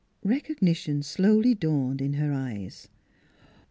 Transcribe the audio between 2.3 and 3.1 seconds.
eyes.